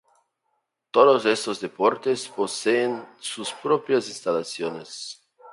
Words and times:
Todos 0.89 1.27
estos 1.27 1.59
deportes 1.59 2.27
poseen 2.27 3.05
sus 3.19 3.51
propias 3.53 4.07
instalaciones. 4.09 5.21